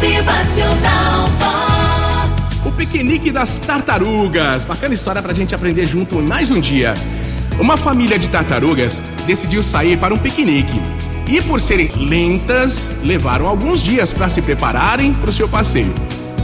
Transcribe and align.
Motivacional. 0.00 1.28
O 2.64 2.72
piquenique 2.72 3.30
das 3.30 3.60
tartarugas. 3.60 4.64
Bacana 4.64 4.94
história 4.94 5.20
pra 5.20 5.34
gente 5.34 5.54
aprender 5.54 5.84
junto 5.84 6.22
mais 6.22 6.50
um 6.50 6.58
dia. 6.58 6.94
Uma 7.60 7.76
família 7.76 8.18
de 8.18 8.26
tartarugas 8.30 9.02
decidiu 9.26 9.62
sair 9.62 9.98
para 9.98 10.14
um 10.14 10.16
piquenique. 10.16 10.80
E 11.28 11.42
por 11.42 11.60
serem 11.60 11.90
lentas, 11.96 12.96
levaram 13.04 13.46
alguns 13.46 13.82
dias 13.82 14.10
para 14.10 14.30
se 14.30 14.40
prepararem 14.40 15.12
para 15.12 15.28
o 15.28 15.32
seu 15.34 15.46
passeio. 15.46 15.92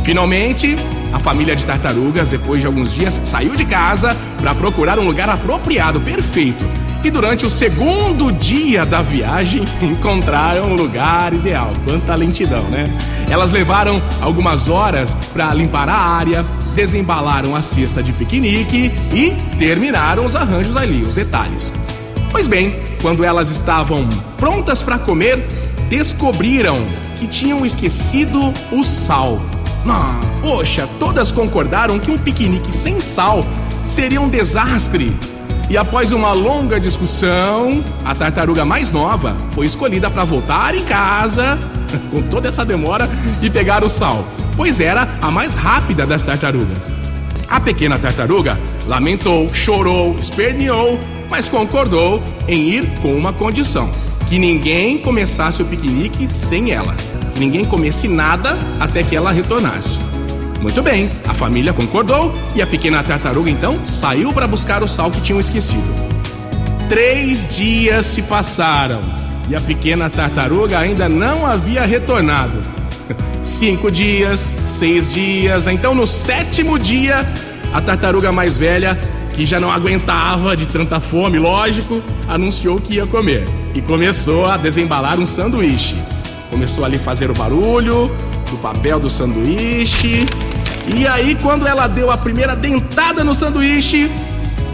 Finalmente, 0.04 0.76
a 1.14 1.18
família 1.18 1.56
de 1.56 1.64
tartarugas, 1.64 2.28
depois 2.28 2.60
de 2.60 2.66
alguns 2.66 2.92
dias, 2.92 3.18
saiu 3.24 3.56
de 3.56 3.64
casa 3.64 4.14
para 4.38 4.54
procurar 4.54 4.98
um 4.98 5.06
lugar 5.06 5.30
apropriado, 5.30 5.98
perfeito. 5.98 6.62
E 7.02 7.10
durante 7.10 7.46
o 7.46 7.50
segundo 7.50 8.30
dia 8.32 8.84
da 8.84 9.00
viagem, 9.00 9.64
encontraram 9.80 10.72
um 10.72 10.74
lugar 10.74 11.32
ideal. 11.32 11.72
Quanta 11.86 12.14
lentidão, 12.14 12.64
né? 12.64 12.86
Elas 13.28 13.52
levaram 13.52 14.00
algumas 14.20 14.68
horas 14.68 15.16
para 15.32 15.52
limpar 15.52 15.88
a 15.88 15.96
área, 15.96 16.44
desembalaram 16.74 17.56
a 17.56 17.62
cesta 17.62 18.02
de 18.02 18.12
piquenique 18.12 18.92
e 19.12 19.30
terminaram 19.58 20.24
os 20.24 20.36
arranjos 20.36 20.76
ali, 20.76 21.02
os 21.02 21.14
detalhes. 21.14 21.72
Pois 22.30 22.46
bem, 22.46 22.74
quando 23.00 23.24
elas 23.24 23.50
estavam 23.50 24.06
prontas 24.36 24.82
para 24.82 24.98
comer, 24.98 25.38
descobriram 25.88 26.84
que 27.18 27.26
tinham 27.26 27.64
esquecido 27.64 28.52
o 28.70 28.84
sal. 28.84 29.40
Ah, 29.88 30.20
poxa, 30.40 30.88
todas 30.98 31.30
concordaram 31.30 31.98
que 31.98 32.10
um 32.10 32.18
piquenique 32.18 32.72
sem 32.72 33.00
sal 33.00 33.44
seria 33.84 34.20
um 34.20 34.28
desastre. 34.28 35.14
E 35.68 35.76
após 35.76 36.12
uma 36.12 36.32
longa 36.32 36.78
discussão, 36.78 37.82
a 38.04 38.14
tartaruga 38.14 38.64
mais 38.64 38.90
nova 38.90 39.36
foi 39.52 39.66
escolhida 39.66 40.08
para 40.10 40.24
voltar 40.24 40.74
em 40.74 40.84
casa, 40.84 41.58
com 42.10 42.22
toda 42.22 42.48
essa 42.48 42.64
demora, 42.64 43.08
e 43.42 43.50
pegar 43.50 43.84
o 43.84 43.88
sal, 43.88 44.24
pois 44.56 44.80
era 44.80 45.06
a 45.20 45.30
mais 45.30 45.54
rápida 45.54 46.06
das 46.06 46.22
tartarugas. 46.22 46.92
A 47.48 47.60
pequena 47.60 47.98
tartaruga 47.98 48.58
lamentou, 48.86 49.48
chorou, 49.48 50.16
esperneou, 50.18 50.98
mas 51.30 51.48
concordou 51.48 52.22
em 52.48 52.70
ir 52.70 52.86
com 53.00 53.14
uma 53.14 53.32
condição: 53.32 53.88
que 54.28 54.38
ninguém 54.38 54.98
começasse 54.98 55.62
o 55.62 55.64
piquenique 55.64 56.28
sem 56.28 56.72
ela 56.72 56.94
que 57.36 57.40
ninguém 57.40 57.64
comesse 57.64 58.08
nada 58.08 58.56
até 58.80 59.02
que 59.02 59.14
ela 59.14 59.30
retornasse. 59.30 59.98
Muito 60.62 60.82
bem, 60.82 61.08
a 61.28 61.34
família 61.34 61.72
concordou 61.72 62.32
e 62.54 62.62
a 62.62 62.66
pequena 62.66 63.02
tartaruga 63.02 63.50
então 63.50 63.86
saiu 63.86 64.32
para 64.32 64.48
buscar 64.48 64.82
o 64.82 64.88
sal 64.88 65.10
que 65.10 65.20
tinham 65.20 65.38
esquecido. 65.38 65.84
Três 66.88 67.54
dias 67.54 68.06
se 68.06 68.22
passaram 68.22 69.02
e 69.48 69.54
a 69.54 69.60
pequena 69.60 70.10
tartaruga 70.10 70.78
ainda 70.78 71.08
não 71.08 71.46
havia 71.46 71.82
retornado. 71.84 72.58
Cinco 73.42 73.90
dias, 73.90 74.50
seis 74.64 75.12
dias, 75.12 75.66
então 75.66 75.94
no 75.94 76.06
sétimo 76.06 76.78
dia, 76.78 77.24
a 77.72 77.80
tartaruga 77.80 78.32
mais 78.32 78.58
velha, 78.58 78.98
que 79.34 79.44
já 79.44 79.60
não 79.60 79.70
aguentava 79.70 80.56
de 80.56 80.66
tanta 80.66 80.98
fome, 80.98 81.38
lógico, 81.38 82.02
anunciou 82.26 82.80
que 82.80 82.94
ia 82.94 83.06
comer 83.06 83.44
e 83.74 83.80
começou 83.82 84.46
a 84.46 84.56
desembalar 84.56 85.20
um 85.20 85.26
sanduíche. 85.26 85.94
Começou 86.50 86.84
ali 86.84 86.96
a 86.96 87.00
fazer 87.00 87.30
o 87.30 87.34
barulho 87.34 88.10
do 88.50 88.56
papel 88.58 88.98
do 88.98 89.10
sanduíche. 89.10 90.24
E 90.96 91.06
aí, 91.06 91.36
quando 91.42 91.66
ela 91.66 91.86
deu 91.86 92.10
a 92.10 92.16
primeira 92.16 92.56
dentada 92.56 93.22
no 93.22 93.34
sanduíche, 93.34 94.10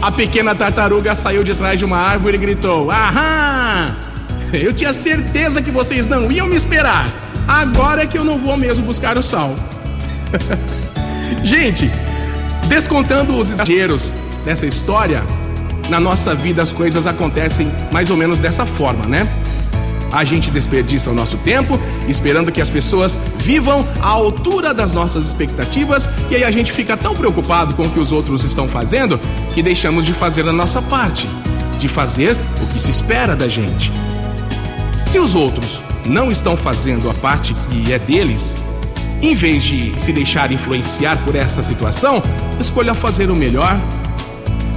a 0.01 0.11
pequena 0.11 0.55
tartaruga 0.55 1.15
saiu 1.15 1.43
de 1.43 1.53
trás 1.53 1.77
de 1.77 1.85
uma 1.85 1.97
árvore 1.97 2.37
e 2.37 2.39
gritou: 2.39 2.89
Aham! 2.89 4.12
Eu 4.53 4.71
tinha 4.71 4.93
certeza 4.93 5.61
que 5.61 5.71
vocês 5.71 6.05
não 6.05 6.31
iam 6.31 6.47
me 6.47 6.55
esperar. 6.55 7.09
Agora 7.47 8.03
é 8.03 8.05
que 8.05 8.17
eu 8.17 8.23
não 8.23 8.37
vou 8.37 8.55
mesmo 8.55 8.85
buscar 8.85 9.17
o 9.17 9.23
sal. 9.23 9.55
Gente, 11.43 11.89
descontando 12.67 13.37
os 13.37 13.49
exageros 13.49 14.13
dessa 14.45 14.65
história, 14.65 15.23
na 15.89 15.99
nossa 15.99 16.35
vida 16.35 16.61
as 16.61 16.71
coisas 16.71 17.07
acontecem 17.07 17.71
mais 17.91 18.09
ou 18.09 18.17
menos 18.17 18.39
dessa 18.39 18.65
forma, 18.65 19.05
né? 19.05 19.27
A 20.11 20.23
gente 20.23 20.51
desperdiça 20.51 21.09
o 21.09 21.13
nosso 21.13 21.37
tempo 21.37 21.79
esperando 22.07 22.51
que 22.51 22.61
as 22.61 22.69
pessoas 22.69 23.17
vivam 23.37 23.85
à 23.99 24.09
altura 24.09 24.71
das 24.71 24.93
nossas 24.93 25.25
expectativas 25.25 26.07
e 26.29 26.35
aí 26.35 26.43
a 26.43 26.51
gente 26.51 26.71
fica 26.71 26.95
tão 26.95 27.15
preocupado 27.15 27.73
com 27.73 27.81
o 27.81 27.89
que 27.89 27.99
os 27.99 28.11
outros 28.11 28.43
estão 28.43 28.67
fazendo 28.67 29.19
que 29.55 29.63
deixamos 29.63 30.05
de 30.05 30.13
fazer 30.13 30.47
a 30.47 30.53
nossa 30.53 30.83
parte, 30.83 31.27
de 31.79 31.87
fazer 31.87 32.37
o 32.61 32.67
que 32.67 32.79
se 32.79 32.91
espera 32.91 33.35
da 33.35 33.49
gente. 33.49 33.91
Se 35.03 35.19
os 35.19 35.35
outros 35.35 35.81
não 36.05 36.31
estão 36.31 36.57
fazendo 36.57 37.09
a 37.09 37.13
parte 37.13 37.53
que 37.53 37.93
é 37.93 37.99
deles, 37.99 38.61
em 39.21 39.35
vez 39.35 39.63
de 39.63 39.93
se 39.99 40.11
deixar 40.11 40.51
influenciar 40.51 41.17
por 41.23 41.35
essa 41.35 41.61
situação, 41.61 42.21
escolha 42.59 42.93
fazer 42.93 43.29
o 43.29 43.35
melhor. 43.35 43.79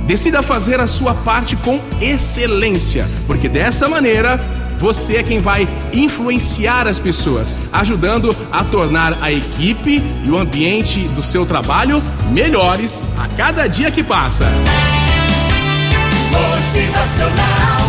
Decida 0.07 0.41
fazer 0.41 0.79
a 0.79 0.87
sua 0.87 1.15
parte 1.15 1.57
com 1.57 1.81
excelência, 2.01 3.05
porque 3.27 3.49
dessa 3.49 3.89
maneira 3.89 4.39
você 4.79 5.17
é 5.17 5.23
quem 5.23 5.41
vai 5.41 5.67
influenciar 5.93 6.87
as 6.87 6.99
pessoas, 6.99 7.55
ajudando 7.73 8.37
a 8.53 8.63
tornar 8.63 9.17
a 9.21 9.33
equipe 9.33 10.03
e 10.25 10.31
o 10.31 10.39
ambiente 10.39 11.01
do 11.09 11.23
seu 11.23 11.45
trabalho 11.45 12.03
melhores 12.31 13.09
a 13.19 13.27
cada 13.37 13.67
dia 13.67 13.91
que 13.91 14.03
passa. 14.03 14.45
Motivacional 16.31 17.86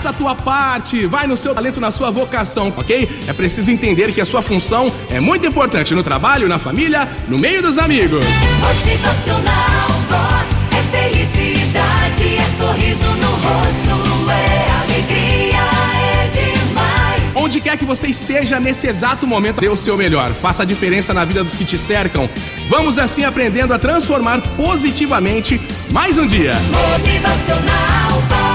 Faça 0.00 0.08
a 0.08 0.12
tua 0.14 0.34
parte, 0.34 1.04
vai 1.04 1.26
no 1.26 1.36
seu 1.36 1.54
talento, 1.54 1.78
na 1.78 1.90
sua 1.90 2.10
vocação, 2.10 2.72
ok? 2.74 3.06
É 3.28 3.34
preciso 3.34 3.70
entender 3.70 4.10
que 4.12 4.20
a 4.22 4.24
sua 4.24 4.40
função 4.40 4.90
é 5.10 5.20
muito 5.20 5.46
importante 5.46 5.94
no 5.94 6.02
trabalho, 6.02 6.48
na 6.48 6.58
família, 6.58 7.06
no 7.28 7.38
meio 7.38 7.60
dos 7.60 7.76
amigos. 7.76 8.24
Motivacional 8.60 9.88
Vox 10.08 10.66
é 10.72 10.96
felicidade, 10.96 12.34
é 12.34 12.44
sorriso 12.56 13.04
no 13.04 13.30
rosto, 13.30 14.30
é 14.30 14.70
alegria, 14.80 15.58
é 16.14 16.28
demais. 16.28 17.32
Onde 17.34 17.60
quer 17.60 17.76
que 17.76 17.84
você 17.84 18.06
esteja 18.06 18.58
nesse 18.58 18.86
exato 18.86 19.26
momento, 19.26 19.60
dê 19.60 19.68
o 19.68 19.76
seu 19.76 19.98
melhor. 19.98 20.32
Faça 20.32 20.62
a 20.62 20.64
diferença 20.64 21.12
na 21.12 21.26
vida 21.26 21.44
dos 21.44 21.54
que 21.54 21.66
te 21.66 21.76
cercam. 21.76 22.26
Vamos 22.70 22.98
assim 22.98 23.24
aprendendo 23.24 23.74
a 23.74 23.78
transformar 23.78 24.40
positivamente 24.56 25.60
mais 25.90 26.16
um 26.16 26.26
dia. 26.26 26.54
Motivacional 26.72 28.22
Vox. 28.30 28.49